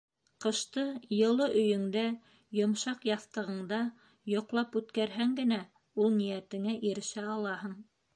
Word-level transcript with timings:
—Ҡышты 0.43 0.83
йылы 1.15 1.49
өйөңдә, 1.57 2.05
йомшаҡ 2.59 3.05
яҫтығыңда 3.09 3.81
йоҡлап 4.35 4.79
үткәрһәң 4.81 5.35
генә, 5.41 5.61
ул 6.05 6.11
ниәтеңә 6.15 6.75
ирешә 6.91 7.27
алаһың. 7.35 7.77